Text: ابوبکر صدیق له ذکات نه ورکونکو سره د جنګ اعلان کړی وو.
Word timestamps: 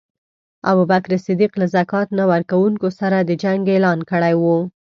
ابوبکر 0.69 1.11
صدیق 1.25 1.51
له 1.61 1.65
ذکات 1.75 2.07
نه 2.17 2.23
ورکونکو 2.31 2.87
سره 2.99 3.17
د 3.23 3.31
جنګ 3.43 3.63
اعلان 3.73 3.99
کړی 4.11 4.33
وو. 4.41 4.57